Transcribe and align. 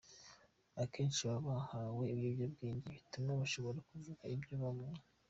Akenshi 0.83 1.21
baba 1.27 1.41
bahawe 1.47 2.03
ibiyobyabwenge 2.13 2.85
bituma 2.97 3.31
bashobora 3.41 3.79
kuvuga 3.89 4.23
ibyo 4.35 4.53
babonye. 4.63 5.01